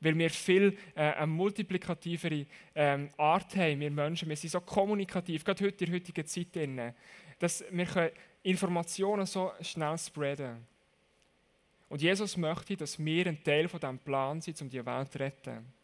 [0.00, 4.28] Weil wir viel äh, eine multiplikativere ähm, Art haben, wir Menschen.
[4.28, 6.92] Wir sind so kommunikativ, gerade heute in der heutigen Zeit, drin,
[7.38, 10.66] dass wir Informationen so schnell spreaden können.
[11.88, 15.18] Und Jesus möchte, dass wir ein Teil von diesem Plan sind, um die Welt zu
[15.18, 15.77] retten.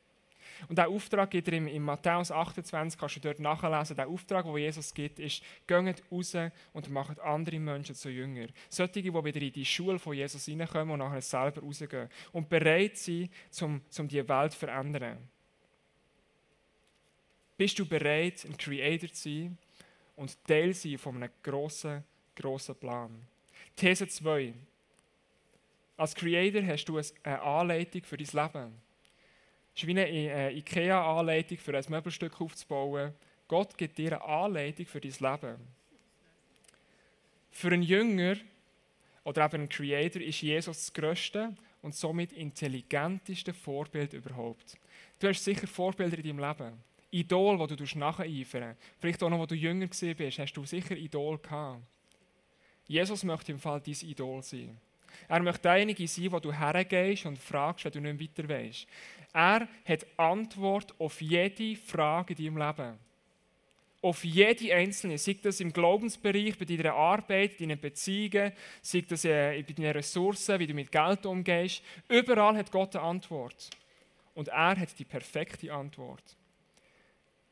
[0.69, 3.97] Und der Auftrag gibt er in Matthäus 28, kannst du dort nachlesen.
[3.97, 6.37] Der Auftrag, den Jesus gibt, ist, geht raus
[6.73, 8.47] und macht andere Menschen zu Jünger.
[8.69, 12.09] Solche, die wieder in die Schule von Jesus reinkommen und nachher selber rausgehen.
[12.33, 15.19] Und bereit sind, um, um die Welt zu verändern.
[17.57, 19.59] Bist du bereit, ein Creator zu sein
[20.17, 22.03] und Teil sein von einem grossen,
[22.35, 23.11] grossen Plan?
[23.77, 24.55] These 2.
[25.97, 28.84] Als Creator hast du eine Anleitung für dein Leben.
[29.75, 33.13] Es ist wie eine äh, IKEA-Anleitung für ein Möbelstück aufzubauen.
[33.49, 35.57] Gott gibt dir eine Anleitung für dein Leben.
[37.51, 38.37] Für einen Jünger
[39.25, 44.77] oder eben einen Creator ist Jesus das grösste und somit intelligenteste Vorbild überhaupt.
[45.19, 46.83] Du hast sicher Vorbilder in deinem Leben.
[47.11, 51.39] Idol, wo du nacheifern Vielleicht auch noch, wo du jünger bist, hast du sicher Idol
[51.39, 51.83] gehabt.
[52.87, 54.77] Jesus möchte im Fall dein Idol sein.
[55.29, 58.87] Er möchte derjenige sein, wo du hergehst und fragst, wenn du nicht weiter weißt.
[59.33, 62.99] Er hat Antwort auf jede Frage in deinem Leben.
[64.01, 65.19] Auf jede einzelne.
[65.19, 70.59] Sei das im Glaubensbereich, bei deiner Arbeit, deinen Beziehungen, sei das äh, bei deinen Ressourcen,
[70.61, 71.83] wie du mit Geld umgehst.
[72.09, 73.71] Überall hat Gott eine Antwort.
[74.35, 76.37] Und er hat die perfekte Antwort.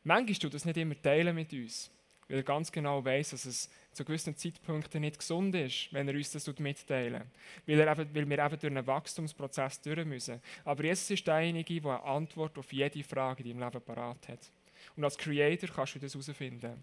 [0.04, 1.90] Manchmal tut das nicht immer teilen mit uns,
[2.28, 6.14] weil er ganz genau weiß, dass es zu gewissen Zeitpunkten nicht gesund ist, wenn er
[6.14, 7.22] uns das mitteilen
[7.66, 10.40] weil, er eben, weil wir eben durch einen Wachstumsprozess durch müssen.
[10.64, 14.50] Aber Jesus ist derjenige, der eine Antwort auf jede Frage in deinem Leben parat hat.
[14.96, 16.82] Und als Creator kannst du das herausfinden.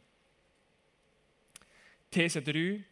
[2.12, 2.84] These 3.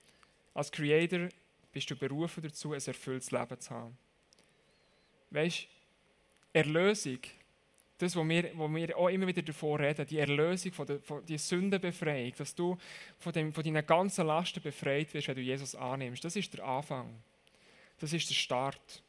[0.53, 1.29] Als Creator
[1.71, 3.97] bist du berufen dazu, ein erfülltes Leben zu haben.
[5.29, 5.67] Weißt du,
[6.53, 7.19] Erlösung
[7.97, 11.25] das, wo wir, wo wir auch immer wieder davon reden, die Erlösung, von der, von
[11.25, 12.77] die Sündenbefreiung, dass du
[13.17, 16.65] von, dem, von deinen ganzen Lasten befreit wirst, wenn du Jesus annimmst, das ist der
[16.65, 17.21] Anfang.
[17.99, 19.03] Das ist der Start.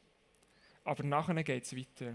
[0.85, 2.14] Aber nachher geht es weiter.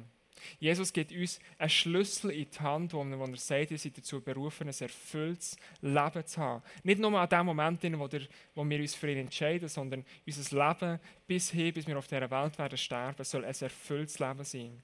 [0.59, 4.67] Jesus gibt uns einen Schlüssel in die Hand, wo, er sagt, ihr seid dazu berufen,
[4.67, 6.63] ein erfülltes Leben zu haben.
[6.83, 8.21] Nicht nur an dem Moment, wo, der,
[8.55, 12.29] wo wir uns für ihn entscheiden, sondern unser Leben bis hin, bis wir auf dieser
[12.29, 14.83] Welt werden sterben, soll ein erfülltes Leben sein.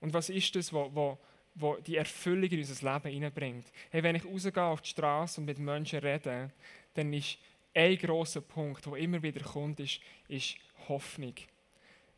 [0.00, 1.18] Und was ist das, wo, wo,
[1.54, 3.66] wo die Erfüllung in unser Leben hineinbringt?
[3.90, 6.50] Hey, wenn ich rausgehe auf die Straße und mit Menschen rede,
[6.94, 7.38] dann ist
[7.74, 10.56] ein grosser Punkt, der immer wieder kommt, ist, ist
[10.88, 11.34] Hoffnung.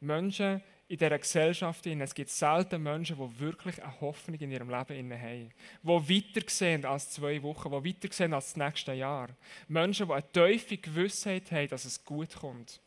[0.00, 5.12] Menschen in dieser Gesellschaft, es gibt selten Menschen, die wirklich eine Hoffnung in ihrem Leben
[5.12, 5.52] haben.
[5.82, 5.86] Die
[6.16, 9.28] weiter sehen als zwei Wochen, die weiter sehen als das nächste Jahr.
[9.68, 12.80] Menschen, die eine tiefe Gewissheit haben, dass es gut kommt.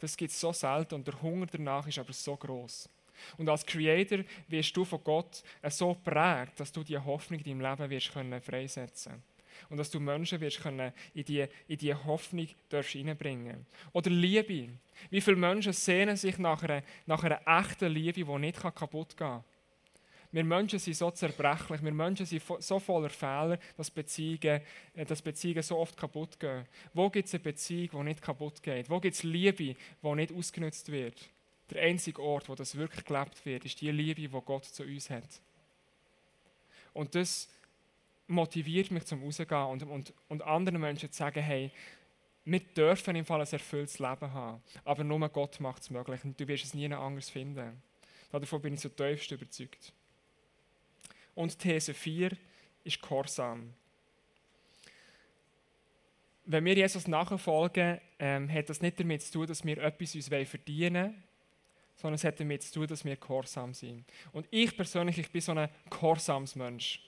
[0.00, 2.88] Das gibt es so selten und der Hunger danach ist aber so groß.
[3.36, 7.60] Und als Creator wirst du von Gott so prägt, dass du diese Hoffnung in deinem
[7.60, 9.22] Leben wirst können freisetzen
[9.70, 14.70] und dass du Menschen wirst können in diese in die Hoffnung hineinbringen Oder Liebe.
[15.10, 19.28] Wie viele Menschen sehnen sich nach einer, nach einer echten Liebe, die nicht kaputt gehen
[19.28, 19.44] kann?
[20.30, 24.60] Wir Menschen sind so zerbrechlich, wir Menschen sind so voller Fehler, dass Beziehungen,
[24.94, 26.66] äh, dass Beziehungen so oft kaputt gehen.
[26.92, 28.90] Wo gibt es eine Beziehung, die nicht kaputt geht?
[28.90, 31.30] Wo gibt es Liebe, die nicht ausgenutzt wird?
[31.70, 35.10] Der einzige Ort, wo das wirklich gelebt wird, ist die Liebe, die Gott zu uns
[35.10, 35.40] hat.
[36.94, 37.48] Und das
[38.26, 41.70] motiviert mich zum Rausgehen und, und, und anderen Menschen zu sagen, hey,
[42.44, 46.38] wir dürfen im Fall ein erfülltes Leben haben, aber nur Gott macht es möglich und
[46.40, 47.82] du wirst es nie anders finden.
[48.32, 49.92] Davon bin ich so tiefst überzeugt.
[51.34, 52.36] Und These 4
[52.84, 53.74] ist Gehorsam.
[56.44, 60.28] Wenn wir Jesus nachfolgen, ähm, hat das nicht damit zu tun, dass wir etwas uns
[60.28, 61.22] verdienen wollen,
[62.00, 64.04] sondern es hat damit zu tun, dass wir gehorsam sind.
[64.32, 67.02] Und ich persönlich, ich bin so ein Gehorsamsmensch.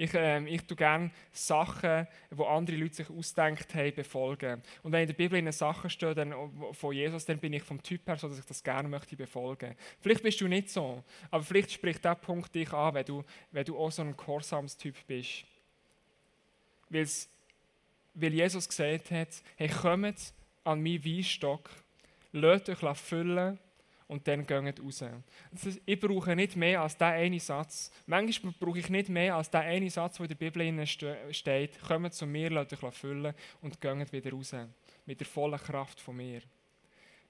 [0.00, 4.62] Ich, äh, ich tue gerne Sachen, die andere Leute sich ausdenkt haben, befolgen.
[4.84, 6.32] Und wenn in der Bibel in Sachen steht dann,
[6.72, 9.74] von Jesus, dann bin ich vom Typ her so, dass ich das gerne möchte befolgen.
[10.00, 13.64] Vielleicht bist du nicht so, aber vielleicht spricht der Punkt dich an, wenn du, wenn
[13.64, 15.44] du auch so ein Gehorsamstyp bist.
[16.90, 17.28] Weil's,
[18.14, 21.68] weil Jesus gesagt hat, hey, kommt an meinen Weinstock,
[22.30, 23.58] lasst euch füllen
[24.08, 25.04] und dann gehen raus.
[25.52, 27.92] Ist, ich brauche nicht mehr als diesen einen Satz.
[28.06, 31.80] Manchmal brauche ich nicht mehr als diesen einen Satz, der in der Bibel steht.
[31.82, 34.56] Kommt zu mir, lasst euch füllen und gehen wieder raus.
[35.04, 36.40] Mit der vollen Kraft von mir.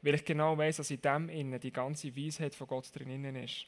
[0.03, 3.67] Weil ich genau weiß, dass in dem innen die ganze Weisheit von Gott drin ist.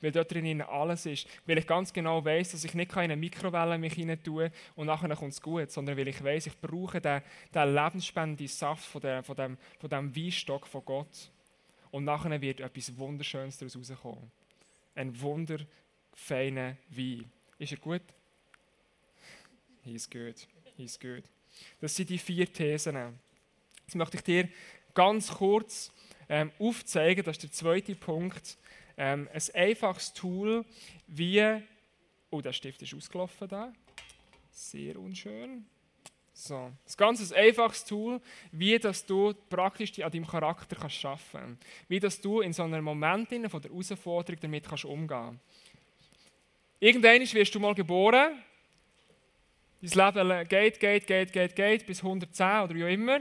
[0.00, 1.26] Weil dort drin alles ist.
[1.44, 4.86] Weil ich ganz genau weiß, dass ich nicht in eine Mikrowelle mich hinein tue und
[4.86, 7.22] nachher kommt es gut, sondern weil ich weiß, ich brauche den,
[7.52, 11.30] den lebensspendenden Saft von, der, von, dem, von dem Weinstock von Gott.
[11.92, 14.32] Und nachher wird etwas Wunderschönes daraus rauskommen.
[14.96, 17.30] Ein wunderfeiner Wein.
[17.58, 18.02] Ist er gut?
[19.84, 20.48] He's good.
[20.76, 21.22] He's good.
[21.80, 22.96] Das sind die vier Thesen.
[23.82, 24.48] Jetzt möchte ich dir
[24.94, 25.92] ganz kurz
[26.28, 28.56] ähm, aufzeigen, das ist der zweite Punkt,
[28.96, 30.64] ähm, ein einfaches Tool,
[31.06, 31.62] wie.
[32.30, 33.72] Oh, der Stift ist ausgelaufen da.
[34.50, 35.66] Sehr unschön.
[36.34, 38.20] So, das ganze ein einfaches Tool,
[38.52, 41.66] wie dass du praktisch an deinem Charakter kannst arbeiten kannst.
[41.88, 45.38] Wie dass du in so einem Moment der Herausforderung damit kannst umgehen
[46.80, 48.42] Irgendwann wirst du mal geboren.
[49.80, 53.20] Dein Leben geht, geht, geht, geht, geht bis 110 oder wie auch immer.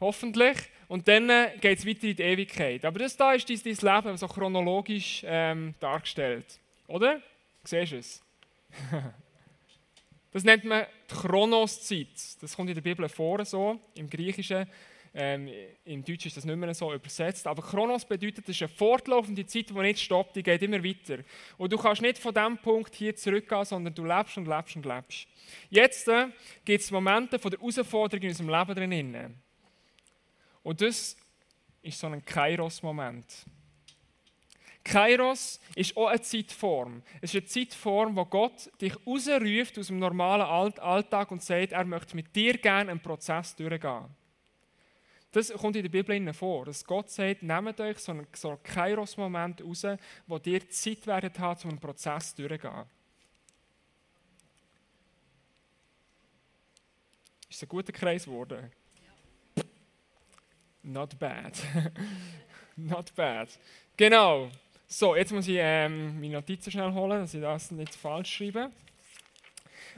[0.00, 0.58] Hoffentlich.
[0.88, 2.84] Und dann äh, geht es weiter in die Ewigkeit.
[2.84, 6.60] Aber das da ist dein, dein Leben so chronologisch ähm, dargestellt.
[6.86, 7.22] Oder?
[7.64, 8.22] Siehst du es?
[10.36, 12.42] Das nennt man die Chronoszeit.
[12.42, 14.66] Das kommt in der Bibel vor, so im Griechischen.
[15.14, 15.48] Ähm,
[15.86, 17.46] Im Deutschen ist das nicht mehr so übersetzt.
[17.46, 21.20] Aber Chronos bedeutet, es ist eine fortlaufende Zeit, die nicht stoppt, die geht immer weiter.
[21.56, 24.84] Und du kannst nicht von diesem Punkt hier zurückgehen, sondern du lebst und lebst und
[24.84, 25.26] lebst.
[25.70, 26.26] Jetzt äh,
[26.66, 29.40] gibt es Momente von der Herausforderung in unserem Leben drin.
[30.62, 31.16] Und das
[31.80, 33.24] ist so ein Kairos-Moment.
[34.86, 37.02] Kairos ist auch eine Zeitform.
[37.20, 40.42] Es ist eine Zeitform, wo Gott dich rausruft aus dem normalen
[40.78, 44.04] Alltag und sagt, er möchte mit dir gerne einen Prozess durchgehen.
[45.32, 48.62] Das kommt in der Bibel vor, dass Gott sagt, nehmt euch so einen, so einen
[48.62, 49.86] Kairos-Moment raus,
[50.28, 52.84] wo dir Zeit werdet haben, um einen Prozess durchzugehen.
[57.50, 58.70] Ist ein guter Kreis geworden?
[59.56, 59.64] Ja.
[60.84, 61.60] Not bad.
[62.76, 63.48] Not bad.
[63.96, 64.50] Genau.
[64.88, 68.70] So, jetzt muss ich ähm, meine Notizen schnell holen, dass ich das nicht falsch schreibe.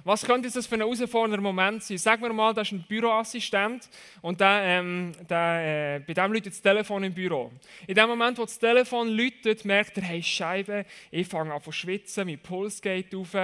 [0.03, 1.99] Was könnte das für ein herausfordernder Moment sein?
[1.99, 3.91] Sagen wir mal, da ist ein Büroassistent
[4.23, 7.53] und der, ähm, der, äh, bei dem läutet das Telefon im Büro.
[7.87, 11.71] In dem Moment, wo das Telefon läutet, merkt er, hey Scheibe, ich fange an zu
[11.71, 13.37] schwitzen, mein Puls geht auf,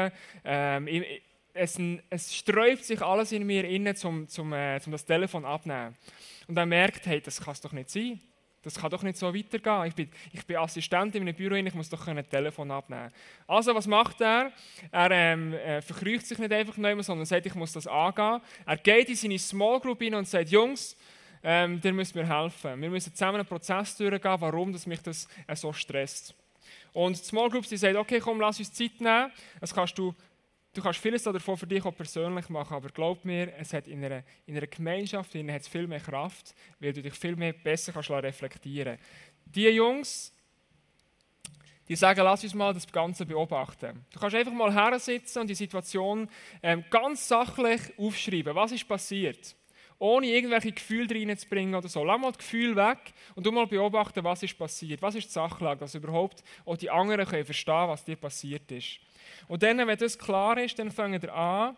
[0.45, 1.79] ähm, ich, es,
[2.09, 5.95] es sträubt sich alles in mir inne, um zum, äh, zum das Telefon abzunehmen.
[6.49, 8.19] Und er merkt, hey, das kann es doch nicht sein.
[8.65, 9.85] Das kann doch nicht so weitergehen.
[9.87, 13.13] Ich bin, ich bin Assistent in einem Büro, ich muss doch ein Telefon abnehmen.
[13.47, 14.51] Also, was macht er?
[14.91, 18.41] Er ähm, äh, sich nicht einfach neu, sondern sagt, ich muss das angehen.
[18.65, 20.97] Er geht in seine Small Group hin und sagt, Jungs,
[21.43, 22.81] ähm, ihr müsst mir helfen.
[22.81, 26.35] Wir müssen zusammen einen Prozess durchgehen, warum das mich das äh, so stresst.
[26.95, 29.31] Und die Small Group, die sagt, okay, komm, lass uns Zeit nehmen.
[29.61, 30.15] Das kannst du
[30.75, 34.05] Du kannst vieles davon für dich auch persönlich machen, aber glaub mir, es hat in
[34.05, 37.53] einer, in einer Gemeinschaft in hat es viel mehr Kraft, weil du dich viel mehr
[37.53, 39.55] besser kannst reflektieren kannst.
[39.55, 40.33] Die Jungs,
[41.89, 44.05] die sagen, lass uns mal das Ganze beobachten.
[44.13, 46.29] Du kannst einfach mal her sitzen und die Situation
[46.61, 48.57] ähm, ganz sachlich aufschreiben.
[48.57, 49.55] Was ist passiert?
[50.01, 52.03] Ohne irgendwelche Gefühle reinzubringen oder so.
[52.03, 55.03] Lass mal das Gefühl weg und du mal beobachten, was ist passiert.
[55.03, 58.99] Was ist die Sachlage, dass überhaupt auch die anderen können verstehen was dir passiert ist.
[59.49, 61.77] Und dann, wenn das klar ist, dann fangen wir an,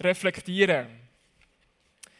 [0.00, 0.86] reflektieren.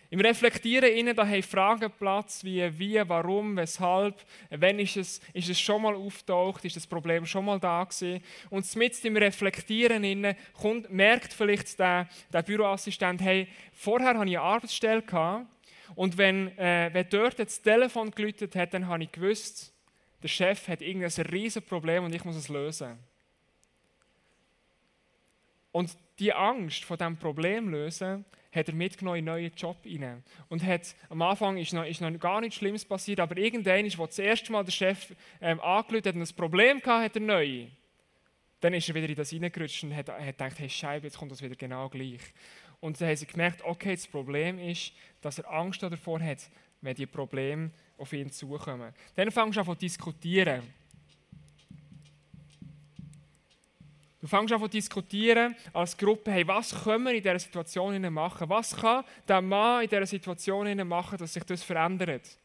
[0.08, 4.14] Im Reflektieren innen, da haben Fragen Platz wie wie, warum, weshalb,
[4.50, 8.22] wenn ist es, ist es schon mal auftaucht, ist das Problem schon mal da gewesen.
[8.48, 14.36] Und mit im Reflektieren innen kommt, merkt vielleicht der, der Büroassistent, hey, vorher hatte ich
[14.36, 15.46] eine Arbeitsstelle gehabt,
[15.94, 19.72] und wenn, äh, wenn dort das Telefon geläutet hat, dann habe ich gewusst,
[20.22, 22.98] der Chef hat irgendein riesen Problem und ich muss es lösen.
[25.72, 30.24] Und die Angst vor diesem Problem lösen, hat er mitgenommen in einen neuen Job rein.
[30.48, 33.96] Und hat, am Anfang ist noch, ist noch gar nichts Schlimmes passiert, aber irgendwann, als
[33.96, 37.66] das erste Mal der Chef ähm, angelötet hat und ein Problem hatte, hat er neu.
[38.60, 41.30] Dann ist er wieder in das reingerutscht und hat, hat gedacht, hey Scheibe, jetzt kommt
[41.30, 42.22] das wieder genau gleich.
[42.80, 46.38] Und dann haben sie gemerkt, okay, das Problem ist, dass er Angst davor hat,
[46.80, 48.92] wenn die Probleme auf ihn zukommen.
[49.14, 50.62] Dann fängst du an zu diskutieren.
[54.20, 58.48] Du fängst an zu diskutieren als Gruppe, hey, was können wir in dieser Situation machen?
[58.48, 62.38] Was kann der Mann in dieser Situation machen, dass sich das verändert?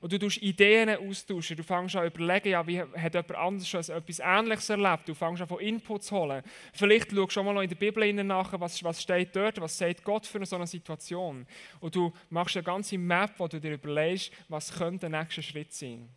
[0.00, 1.56] Und du tust Ideen austauschen.
[1.56, 5.08] Du fängst an zu überlegen, ja, wie hat jemand anderes schon etwas Ähnliches erlebt.
[5.08, 6.42] Du fängst an von Inputs holen.
[6.72, 9.76] Vielleicht schaust du schon mal noch in der Bibel nach, was, was steht dort, was
[9.76, 11.46] sagt Gott für so eine Situation.
[11.80, 15.72] Und du machst eine ganze Map, wo du dir überlegst, was könnte der nächste Schritt
[15.72, 16.08] sein.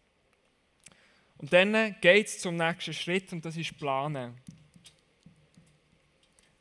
[1.38, 4.36] Und dann geht es zum nächsten Schritt und das ist Planen.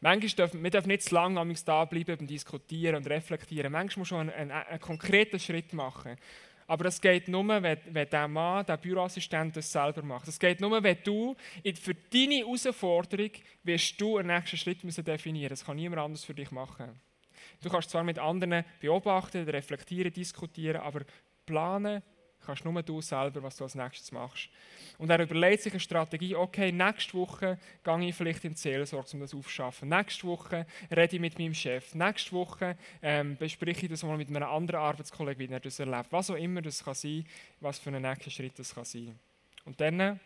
[0.01, 3.71] Manchmal dürfen wir dürfen nicht zu lange da bleiben beim Diskutieren und Reflektieren.
[3.71, 6.17] Manchmal muss man einen, einen, einen konkreten Schritt machen.
[6.71, 10.29] Aber das geht nur, wenn, wenn der Mann, der Büroassistent, das selber macht.
[10.29, 11.35] Das geht nur, wenn du
[11.75, 13.33] für deine Herausforderung
[13.65, 17.01] wirst du einen nächsten Schritt müssen definieren Das kann niemand anders für dich machen.
[17.61, 21.01] Du kannst zwar mit anderen beobachten, reflektieren, diskutieren, aber
[21.45, 22.05] planen
[22.45, 24.49] kannst nur du selber, was du als nächstes machst.
[24.99, 29.09] Und er überlegt sich eine Strategie, okay, nächste Woche gehe ich vielleicht in die Seelsorge,
[29.15, 29.89] um das aufzuschaffen.
[29.89, 31.95] Nächste Woche rede ich mit meinem Chef.
[31.95, 36.09] Nächste Woche ähm, bespreche ich das mal mit einem anderen Arbeitskollegen, wie er das erlebt.
[36.11, 37.25] Was auch immer das kann sein,
[37.61, 39.19] was für einen nächsten Schritt das kann sein.
[39.65, 40.21] Und dann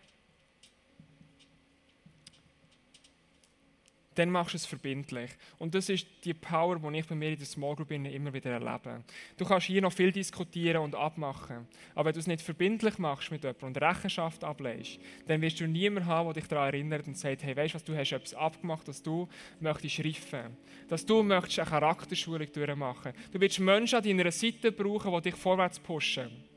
[4.14, 5.30] dann machst du es verbindlich.
[5.58, 8.50] Und das ist die Power, die ich bei mir in der Small Group immer wieder
[8.50, 9.02] erlebe.
[9.36, 13.30] Du kannst hier noch viel diskutieren und abmachen, aber wenn du es nicht verbindlich machst
[13.30, 17.16] mit jemandem und Rechenschaft ablegst, dann wirst du niemanden haben, der dich daran erinnert und
[17.16, 19.28] sagt, hey, weißt du was, du hast etwas abgemacht, dass du
[19.60, 20.56] möchtest schriffen,
[20.88, 23.12] dass du möchtest eine Charakterschulung durchmachen.
[23.32, 26.53] Du willst Menschen an deiner Seite brauchen, die dich vorwärts pushen.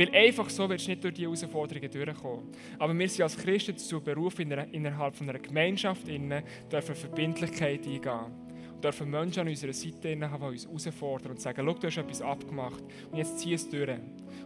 [0.00, 2.48] Weil einfach so wirst du nicht durch diese Herausforderungen durchkommen.
[2.78, 8.80] Aber wir sind als Christen dazu berufen, innerhalb einer Gemeinschaft innen, dürfen Verbindlichkeit eingehen.
[8.82, 12.22] Dürfen Menschen an unserer Seite haben, die uns herausfordern und sagen, schau, du hast etwas
[12.22, 13.90] abgemacht und jetzt zieh es durch.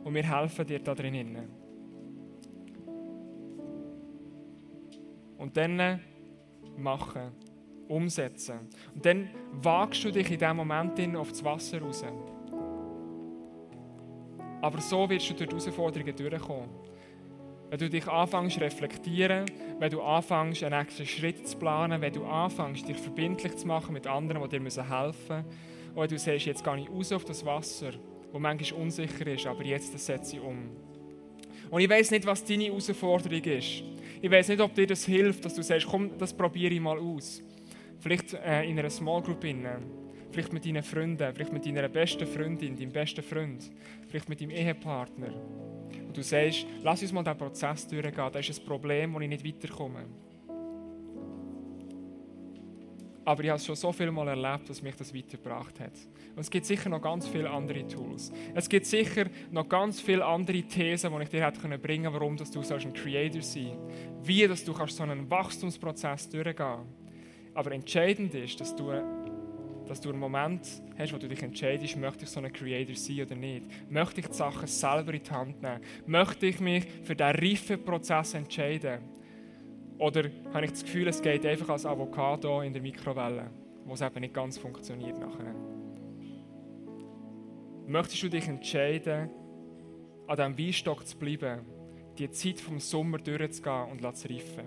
[0.03, 1.49] Und wir helfen dir da drinnen.
[5.39, 6.01] Und dann
[6.77, 7.31] machen,
[7.87, 8.59] umsetzen.
[8.93, 12.05] Und dann wagst du dich in diesem Moment auf das Wasser raus.
[14.65, 16.71] Aber so wirst du durch die Herausforderungen durchkommen.
[17.69, 19.45] Wenn du dich anfängst zu reflektieren,
[19.79, 23.93] wenn du anfängst, einen nächsten Schritt zu planen, wenn du anfängst, dich verbindlich zu machen
[23.93, 25.45] mit anderen, die dir helfen müssen,
[25.95, 27.91] und wenn du sagst, jetzt gehe ich raus auf das Wasser,
[28.33, 30.71] wo manchmal unsicher ist, aber jetzt setze ich um.
[31.71, 33.83] Und ich weiß nicht, was deine Herausforderung ist.
[34.23, 36.99] Ich weiß nicht, ob dir das hilft, dass du sagst, komm, das probiere ich mal
[36.99, 37.43] aus.
[38.01, 39.45] Vielleicht äh, in einer Small Group.
[39.45, 40.04] Innen
[40.35, 43.71] vielleicht mit deinen Freunden, vielleicht mit deiner besten Freundin, deinem besten Freund,
[44.09, 45.33] vielleicht mit deinem Ehepartner.
[46.07, 49.29] Und du sagst, lass uns mal diesen Prozess durchgehen, da ist ein Problem, wo ich
[49.29, 50.05] nicht weiterkomme.
[53.27, 55.93] Aber ich habe es schon so viel Mal erlebt, dass mich das weitergebracht hat.
[56.37, 58.31] Und es gibt sicher noch ganz viele andere Tools.
[58.55, 62.37] Es gibt sicher noch ganz viele andere Thesen, die ich dir hätte bringen können, warum
[62.37, 63.79] dass du ein Creator sein
[64.23, 66.87] Wie dass du so einen Wachstumsprozess durchgehen kannst.
[67.55, 68.91] Aber entscheidend ist, dass du
[69.87, 73.23] dass du einen Moment hast, wo du dich entscheidest, möchte ich so ein Creator sein
[73.23, 73.91] oder nicht?
[73.91, 75.81] Möchte ich die Sachen selber in die Hand nehmen?
[76.07, 79.01] Möchte ich mich für diesen reifen Prozess entscheiden?
[79.99, 83.51] Oder habe ich das Gefühl, es geht einfach als Avocado in der Mikrowelle,
[83.85, 85.55] wo es eben nicht ganz funktioniert nachher?
[87.87, 89.31] Möchtest du dich entscheiden,
[90.27, 91.61] an diesem Weinstock zu bleiben,
[92.19, 94.65] die Zeit vom Sommer durchzugehen und zu reifen?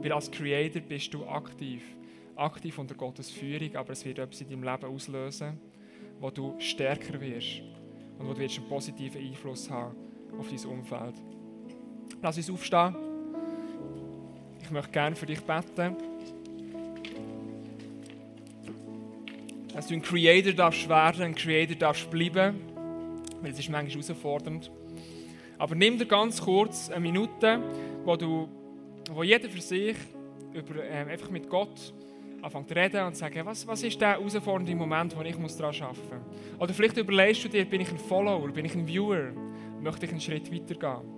[0.00, 1.82] Weil als Creator bist du aktiv
[2.36, 5.58] aktiv unter Gottes Führung, aber es wird etwas in deinem Leben auslösen,
[6.20, 7.62] wo du stärker wirst
[8.18, 9.94] und wo du einen positiven Einfluss haben
[10.38, 11.14] auf dein Umfeld.
[12.22, 12.96] Lass uns aufstehen.
[14.62, 15.96] Ich möchte gerne für dich beten.
[19.72, 22.60] Dass du ein Creator darfst werden, ein Creator darfst bleiben,
[23.42, 24.70] weil es ist manchmal herausfordernd.
[25.58, 27.60] Aber nimm dir ganz kurz eine Minute,
[28.04, 28.48] wo, du,
[29.12, 29.96] wo jeder für sich
[30.52, 31.92] über, äh, einfach mit Gott
[32.46, 35.74] anfangen zu reden und zu sagen, was, was ist der herausfordernde Moment, wo ich daran
[35.82, 36.60] arbeiten muss.
[36.60, 39.32] Oder vielleicht überlegst du dir, bin ich ein Follower, bin ich ein Viewer,
[39.80, 41.08] möchte ich einen Schritt weitergehen.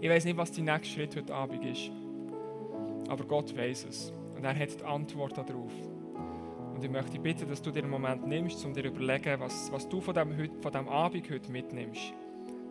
[0.00, 1.90] Ich weiß nicht, was dein nächster Schritt heute Abend ist,
[3.08, 5.72] aber Gott weiß es und er hat die Antwort darauf.
[6.74, 9.40] Und ich möchte dich bitten, dass du dir einen Moment nimmst, um dir zu überlegen,
[9.40, 12.12] was, was du von diesem von dem Abend heute mitnimmst.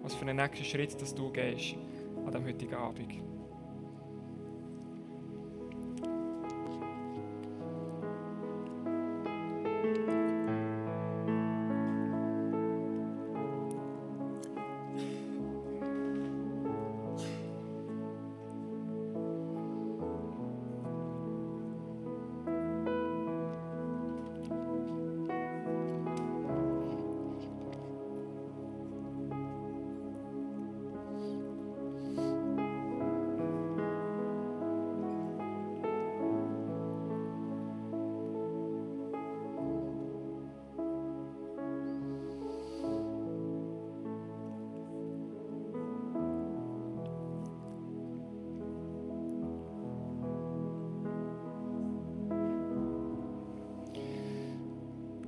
[0.02, 1.76] Was für einen nächsten Schritt dass du gehst
[2.26, 3.37] an diesem heutigen Abend.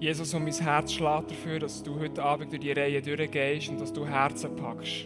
[0.10, 3.80] Jesus, und mein Herz schlägt dafür, dass du heute Abend durch die Reihe durchgehst und
[3.80, 5.06] dass du Herzen packst.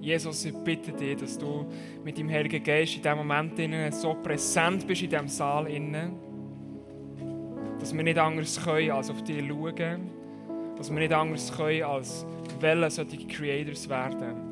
[0.00, 1.66] Jesus, ich bitte dich, dass du
[2.04, 3.58] mit dem Heiligen Geist in diesem Moment
[3.92, 5.66] so präsent bist in diesem Saal,
[7.80, 10.10] dass wir nicht anders können, als auf dich schauen,
[10.76, 12.24] dass wir nicht anders können, als
[12.60, 14.45] wollen solche Creators werden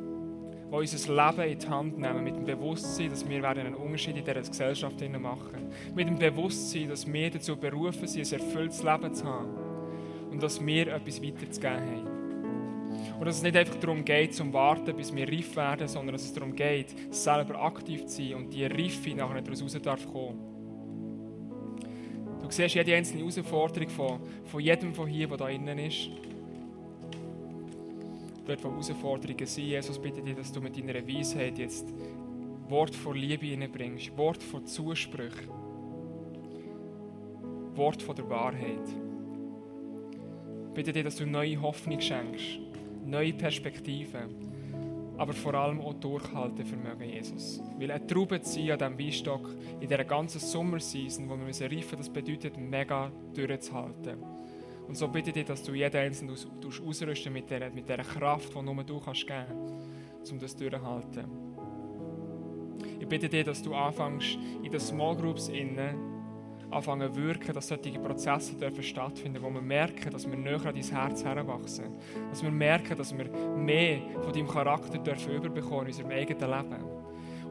[0.74, 4.40] unser Leben in die Hand nehmen, mit dem Bewusstsein, dass wir einen Unterschied in dieser
[4.40, 9.48] Gesellschaft machen Mit dem Bewusstsein, dass wir dazu berufen sind, ein erfülltes Leben zu haben.
[10.30, 12.14] Und dass wir etwas weiterzugeben haben.
[13.18, 16.24] Und dass es nicht einfach darum geht, zum Warten, bis wir reif werden, sondern dass
[16.24, 20.38] es darum geht, selber aktiv zu sein und die Reife nachher daraus raus darf kommen.
[22.42, 26.10] Du siehst jede einzelne Herausforderung von, von jedem von hier, der da innen ist
[28.46, 29.66] dort, wo Herausforderungen sind.
[29.66, 31.92] Jesus, bitte dich, dass du mit deiner Weisheit jetzt
[32.68, 35.50] Wort von Liebe hineinbringst, Wort von Zusprüchen,
[37.74, 38.88] Wort von der Wahrheit.
[40.74, 42.58] Bitte dich, dass du neue Hoffnung schenkst,
[43.04, 44.34] neue Perspektiven,
[45.16, 47.62] aber vor allem auch Durchhaltevermögen, Jesus.
[47.78, 51.70] Weil eine Traube zu sein an diesem Weinstock in dieser ganzen Sommersaison, wo wir reifen
[51.70, 54.33] müssen, das bedeutet, mega durchzuhalten.
[54.86, 56.46] Und so bitte ich dich, dass du jeden Einzelnen aus,
[56.86, 61.24] ausrüsten mit dieser, mit dieser Kraft, die nur du kannst geben kannst, um das durchzuhalten.
[63.00, 66.14] Ich bitte dich, dass du anfängst, in den Small Groups innen
[66.70, 70.74] anfangen zu wirken, dass solche Prozesse dürfen stattfinden, wo wir merken, dass wir näher an
[70.74, 71.96] dein Herz heranwachsen.
[72.30, 76.93] Dass wir merken, dass wir mehr von deinem Charakter dürfen überbekommen in unserem eigenen Leben.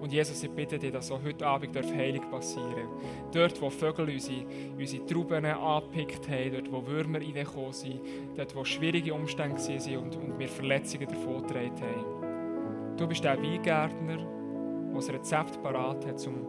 [0.03, 2.89] Und Jesus, ich bitte dich, dass auch heute Abend Heilung passieren
[3.31, 4.45] Dort, wo Vögel unsere,
[4.77, 8.01] unsere Trauben angepickt haben, dort, wo Würmer reingekommen sind,
[8.35, 12.97] dort, wo schwierige Umstände waren und, und wir Verletzungen davongetragen haben.
[12.97, 16.47] Du bist der Weingärtner, der das Rezept parat hat, um,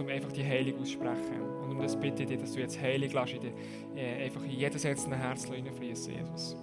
[0.00, 1.42] um einfach die Heilung auszusprechen.
[1.62, 4.44] Und um das bitte ich dich, dass du jetzt Heilung lässt, in die, äh, einfach
[4.44, 6.56] in jedes einzelne Herz hineinfließen, Jesus.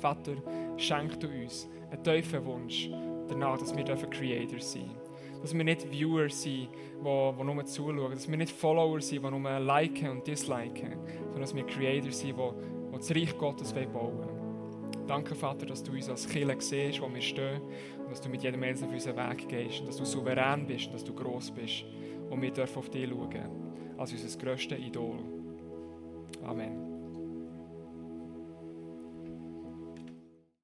[0.00, 0.36] Vater,
[0.76, 2.88] schenk du uns einen tiefen Wunsch
[3.26, 5.05] danach, dass wir Creators sein dürfen.
[5.46, 6.68] Dass wir nicht Viewer sind, die,
[7.04, 8.10] die nur zuschauen.
[8.10, 10.96] Dass wir nicht Follower sind, die nur liken und disliken.
[11.26, 12.42] Sondern dass wir Creator sind, die,
[12.92, 15.06] die das Reich Gottes bauen wollen.
[15.06, 17.62] Danke, Vater, dass du uns als Killer siehst, wo wir stehen.
[17.62, 19.78] Und dass du mit jedem Menschen auf unseren Weg gehst.
[19.78, 21.84] Und dass du souverän bist und dass du gross bist.
[22.28, 23.96] Und wir dürfen auf dich schauen.
[23.96, 25.18] Als unser grösstes Idol.
[26.42, 26.95] Amen.